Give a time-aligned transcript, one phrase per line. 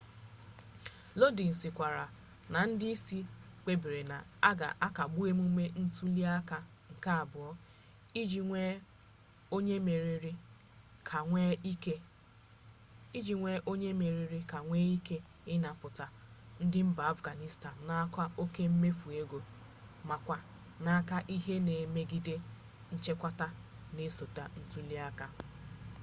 [1.19, 2.05] lodin sịkwara
[2.53, 3.19] na ndị isi
[3.63, 4.17] kpebiri na
[4.49, 6.57] a ga akagbu emume ntuli aka
[6.93, 7.49] nke abuo
[8.21, 8.73] iji nwee
[9.55, 9.75] onye
[13.99, 15.17] mmeri ka enwee ike
[15.53, 16.05] ịnapụta
[16.63, 19.39] ndị mba afganistan n'aka oke mmefu ego
[20.09, 20.37] makwa
[20.83, 22.35] n'aka ihe na-emegide
[22.93, 23.29] nchekwa
[23.95, 25.25] na-esote ntuli aka